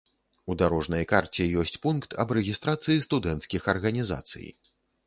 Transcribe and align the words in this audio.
У 0.51 0.55
дарожнай 0.61 1.05
карце 1.11 1.47
ёсць 1.65 1.75
пункт 1.85 2.17
аб 2.25 2.35
рэгістрацыі 2.41 3.05
студэнцкіх 3.07 3.73
арганізацый. 3.77 4.47